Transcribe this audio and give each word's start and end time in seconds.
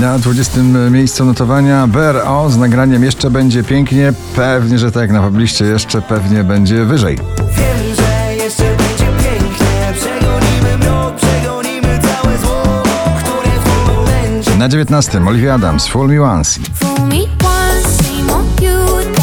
Na 0.00 0.18
20 0.18 0.60
miejscu 0.90 1.24
notowania 1.24 1.86
BRO 1.86 2.50
z 2.50 2.56
nagraniem 2.56 3.04
Jeszcze 3.04 3.30
będzie 3.30 3.64
pięknie. 3.64 4.12
Pewnie, 4.36 4.78
że 4.78 4.92
tak 4.92 5.00
jak 5.00 5.10
na 5.10 5.22
pobliście 5.22 5.64
jeszcze 5.64 6.02
pewnie 6.02 6.44
będzie 6.44 6.84
wyżej. 6.84 7.16
Wiem, 7.16 7.94
że 7.96 8.34
jeszcze 8.44 8.62
będzie 8.62 9.04
pięknie 9.04 9.92
Przegonimy 9.94 10.78
mrok, 10.78 11.14
przegonimy 11.16 11.98
całe 11.98 12.38
zło 12.38 12.82
Które 13.18 13.50
w 13.60 13.64
tym 13.64 13.96
momencie 13.96 14.56
Na 14.56 14.68
19 14.68 15.26
Olivia 15.26 15.54
Adams, 15.54 15.86
Fool 15.86 16.08
Me 16.08 16.22
Once. 16.22 16.60
Fool 16.74 17.08
me 17.08 17.16
once, 17.16 18.04
shame 18.04 18.32
on 18.32 18.44
you. 18.62 19.15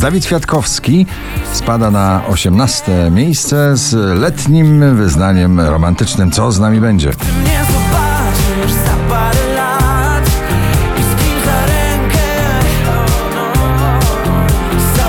Dawid 0.00 0.26
Kwiatkowski 0.26 1.06
spada 1.52 1.90
na 1.90 2.22
18 2.26 3.10
miejsce 3.10 3.76
z 3.76 3.94
letnim 4.18 4.96
wyznaniem 4.96 5.60
romantycznym 5.60 6.30
Co 6.30 6.52
z 6.52 6.60
nami 6.60 6.80
będzie? 6.80 7.12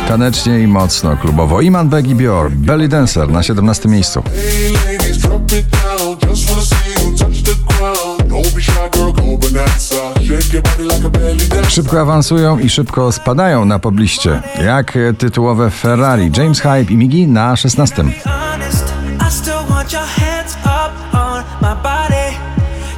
Tanecznie 0.08 0.59
i 0.59 0.67
mocno 0.67 1.17
klubowo. 1.17 1.62
Iman 1.62 1.90
Beg 1.90 2.08
i 2.08 2.16
Bior, 2.16 2.52
Belly 2.52 2.88
Dancer 2.88 3.30
na 3.30 3.44
17 3.44 3.90
miejscu. 3.90 4.23
Hey 4.23 4.72
ladies, 4.73 5.20
Szybko 11.68 12.02
awansują 12.02 12.60
i 12.60 12.70
szybko 12.70 13.12
spadają 13.12 13.66
na 13.66 13.80
pobliście. 13.80 14.42
Jak 14.66 14.98
tytułowe 15.18 15.70
Ferrari, 15.70 16.32
James 16.38 16.62
Hype 16.62 16.94
i 16.94 16.98
Migi 16.98 17.28
na 17.28 17.56
16. 17.56 18.04
honest 18.26 18.94
I 19.28 19.32
still 19.32 19.64
want 19.70 19.94
your 19.94 20.06
hands 20.06 20.58
up 20.66 20.94
on 21.14 21.44
my 21.62 21.76
body 21.84 22.38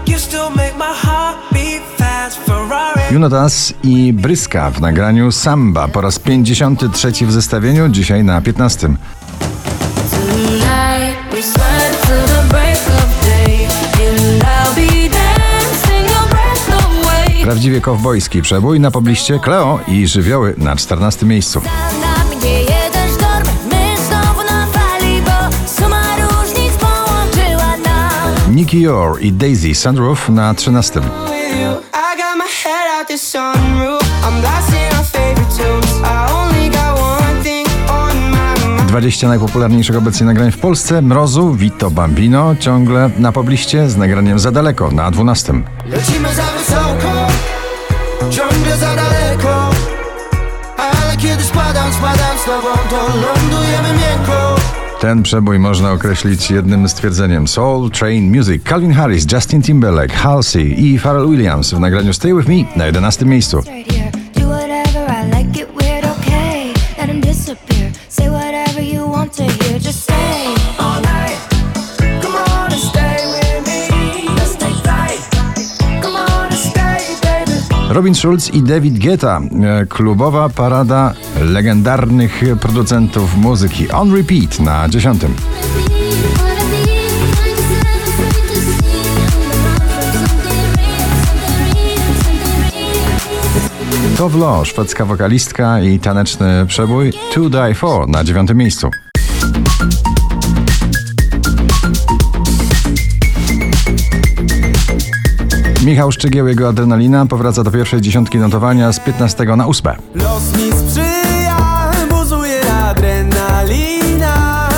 You 0.08 0.20
still 0.20 0.50
make 0.56 0.74
my 0.78 0.94
heart 1.04 1.38
beat 1.52 1.82
fast 1.98 2.38
Ferrari 2.46 3.02
Junotas 3.12 3.74
i 3.84 4.14
Bryska 4.14 4.72
w 4.72 4.82
nagraniu 4.82 5.32
Samba 5.32 5.88
po 5.88 6.02
raz 6.02 6.20
53 6.20 7.12
w 7.26 7.32
zestawieniu, 7.32 7.90
dzisiaj 7.90 8.24
na 8.24 8.42
15. 8.42 8.90
Prawdziwie 17.44 17.82
kowbojski 17.82 18.42
przebój 18.42 18.80
na 18.80 18.92
pobliście 18.92 19.40
Cleo 19.40 19.80
i 19.88 20.08
Żywioły 20.08 20.54
na 20.58 20.76
14 20.76 21.26
miejscu. 21.26 21.62
Nicky 28.52 28.80
Yor 28.80 29.22
i 29.22 29.34
Daisy 29.34 29.76
Sunroof 29.76 30.30
na 30.30 30.54
13. 30.54 31.00
with 31.00 31.62
you. 31.62 31.72
I 31.94 32.18
got 32.18 32.38
my 32.38 32.46
head 32.64 33.00
out 33.00 33.08
the 33.08 33.18
sunroof. 33.18 34.02
I'm 34.24 34.42
blasting 34.42 34.94
our 34.98 35.06
favorite 35.06 35.52
tunes. 35.58 36.02
I 36.04 36.32
only 36.32 36.70
got 36.70 37.00
one 37.00 37.44
thing 37.44 37.68
on 37.90 38.16
my 38.32 38.78
mind. 38.78 38.90
20 38.90 39.28
najpopularniejszych 39.28 39.98
obecnie 39.98 40.26
nagrań 40.26 40.52
w 40.52 40.58
Polsce 40.58 41.02
Mrozu, 41.02 41.54
Vito 41.54 41.92
Bambino 41.92 42.56
ciągle 42.60 43.10
na 43.20 43.32
pobliście 43.32 43.90
z 43.90 43.98
nagraniem 43.98 44.40
Za 44.40 44.52
Daleko 44.52 44.92
na 44.92 45.12
12. 45.12 45.54
Lecimy 45.86 46.36
za 46.36 46.44
wysoko, 46.44 47.11
za 48.82 48.96
daleko. 48.96 49.70
Ale 50.78 51.18
kiedy 51.18 51.44
spadam, 51.44 51.94
spadam 51.94 52.38
z 52.38 52.46
tobą, 52.46 52.68
to 52.90 52.98
lądujemy 52.98 53.90
miękko. 53.90 54.56
Ten 55.00 55.24
przebój 55.24 55.60
można 55.60 55.92
określić 55.92 56.52
jednym 56.52 56.90
stwierdzeniem 56.90 57.48
Soul 57.48 57.92
Train 57.92 58.38
Music. 58.38 58.64
Calvin 58.64 58.94
Harris, 58.94 59.32
Justin 59.32 59.62
Timberlake, 59.62 60.14
Halsey 60.16 60.86
i 60.86 61.00
Pharrell 61.00 61.30
Williams 61.30 61.74
w 61.74 61.80
nagraniu 61.80 62.14
Stay 62.14 62.34
With 62.34 62.50
Me 62.50 62.56
na 62.76 62.86
11 62.86 63.26
miejscu. 63.26 63.64
Robin 77.92 78.16
Schulz 78.16 78.50
i 78.54 78.62
David 78.64 79.00
Guetta. 79.00 79.42
e, 79.64 79.86
Klubowa 79.86 80.50
parada 80.50 81.14
legendarnych 81.42 82.44
producentów 82.62 83.38
muzyki. 83.38 83.92
On 83.92 84.16
Repeat 84.16 84.60
na 84.60 84.90
10. 84.90 85.22
To 94.18 94.30
Vlo, 94.30 94.66
szwedzka 94.66 95.06
wokalistka 95.06 95.82
i 95.82 96.00
taneczny 96.00 96.66
przebój 96.68 97.14
To 97.34 97.50
Die 97.50 97.76
For 97.76 98.10
na 98.10 98.24
9 98.24 98.54
miejscu. 98.54 98.90
Michał 105.86 106.12
Szczygieł, 106.12 106.48
jego 106.48 106.68
adrenalina 106.70 107.26
powraca 107.26 107.64
do 107.64 107.72
pierwszej 107.72 108.02
dziesiątki 108.02 108.38
notowania 108.38 108.94
z 108.94 109.00
15 109.00 109.46
na 109.46 109.68
8. 109.68 109.94
Los 110.16 110.58
mi 110.58 110.72
sprzyja, 110.72 111.92
buzuje 112.10 112.74
adrenalina 112.74 114.70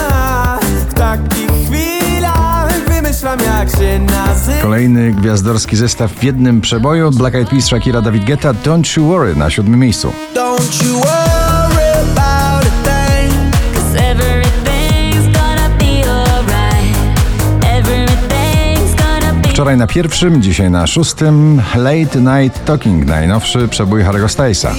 W 0.90 0.94
takich 0.94 1.52
chwilach 1.68 2.80
wymyślam 2.88 3.40
jak 3.40 3.70
się 3.70 4.00
nazywa 4.00 4.62
Kolejny 4.62 5.12
gwiazdorski 5.12 5.76
zestaw 5.76 6.12
w 6.12 6.24
jednym 6.24 6.62
przeboju 6.62 7.12
Black 7.12 7.36
Eyed 7.36 7.50
Peas, 7.50 7.66
Shakira, 7.66 8.02
David 8.02 8.26
Guetta, 8.26 8.54
Don't 8.54 8.98
You 8.98 9.08
Worry 9.08 9.36
na 9.36 9.50
siódmym 9.50 9.80
miejscu. 9.80 10.14
Don't 10.36 10.86
you 10.86 10.94
worry 10.94 11.92
about 12.18 12.43
Wczoraj 19.64 19.78
na 19.78 19.88
pierwszym, 19.88 20.42
dzisiaj 20.42 20.72
na 20.72 20.88
szóstym 20.88 21.62
Late 21.76 22.20
Night 22.20 22.66
Talking, 22.66 23.06
najnowszy 23.06 23.68
przebój 23.68 24.04
Harry'ego 24.04 24.28
Stylesa. 24.28 24.72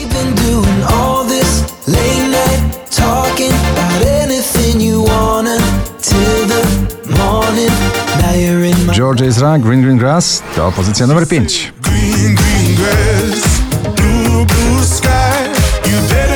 George 8.93 9.23
Ezra, 9.23 9.59
Green 9.59 9.83
Green 9.83 9.99
Grass 9.99 10.43
to 10.57 10.73
pozycja 10.73 11.07
numer 11.07 11.29
5. 11.29 11.73
Green, 11.83 12.35
green 12.35 12.77
grass. 12.77 13.61
Blue, 13.97 14.47
blue 14.47 14.85
sky. 14.87 16.34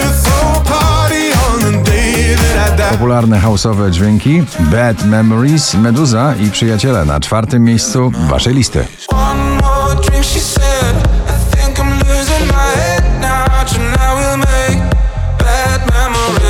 Popularne 2.91 3.41
houseowe 3.41 3.91
dźwięki 3.91 4.43
Bad 4.61 5.05
Memories, 5.05 5.75
Meduza 5.75 6.35
i 6.47 6.51
Przyjaciele 6.51 7.05
na 7.05 7.21
czwartym 7.21 7.65
miejscu 7.65 8.13
waszej 8.29 8.55
listy. 8.55 8.85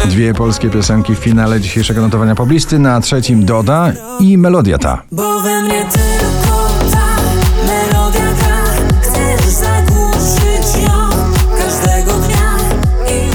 Dwie 0.04 0.34
polskie 0.34 0.70
piosenki 0.70 1.14
w 1.14 1.18
finale 1.18 1.60
dzisiejszego 1.60 2.00
notowania 2.00 2.34
poblisty. 2.34 2.78
Na 2.78 3.00
trzecim 3.00 3.44
Doda 3.44 3.92
i 4.20 4.38
Melodia 4.38 4.78
ta. 4.78 5.02
Bo 5.12 5.40
we 5.40 5.62
mnie 5.62 5.84
tylko 5.84 6.17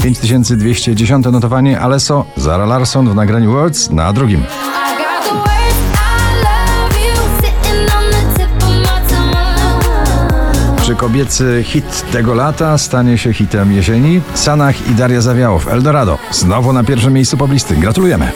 5210 0.04 1.32
notowanie 1.32 1.80
Alesso, 1.80 2.24
Zara 2.36 2.66
Larsson 2.66 3.08
w 3.08 3.14
nagraniu 3.14 3.52
Words 3.52 3.90
na 3.90 4.12
drugim. 4.12 4.44
Czy 10.82 10.94
kobiecy 10.94 11.62
hit 11.66 12.12
tego 12.12 12.34
lata 12.34 12.78
stanie 12.78 13.18
się 13.18 13.32
hitem 13.32 13.72
jesieni? 13.72 14.20
Sanach 14.34 14.88
i 14.88 14.94
Daria 14.94 15.20
Zawiałow, 15.20 15.68
Eldorado. 15.68 16.18
Znowu 16.30 16.72
na 16.72 16.84
pierwszym 16.84 17.12
miejscu 17.12 17.36
poblisty. 17.36 17.76
Gratulujemy. 17.76 18.32